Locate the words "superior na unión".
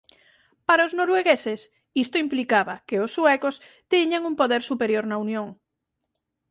4.71-5.47